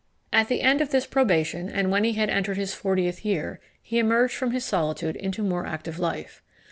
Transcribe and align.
At 0.33 0.47
the 0.47 0.61
end 0.61 0.81
of 0.81 0.89
this 0.89 1.05
probation, 1.05 1.69
and 1.69 1.91
when 1.91 2.03
he 2.05 2.13
had 2.13 2.27
entered 2.27 2.57
his 2.57 2.73
fortieth 2.73 3.23
year, 3.23 3.59
he 3.83 3.99
emerged 3.99 4.33
from 4.33 4.49
his 4.49 4.65
solitude 4.65 5.15
into 5.15 5.43
more 5.43 5.67
active 5.67 5.99
life. 5.99 6.41